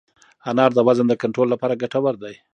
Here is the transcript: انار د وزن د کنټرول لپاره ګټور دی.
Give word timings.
انار 0.49 0.71
د 0.75 0.79
وزن 0.87 1.05
د 1.09 1.13
کنټرول 1.21 1.47
لپاره 1.51 1.79
ګټور 1.81 2.15
دی. 2.23 2.35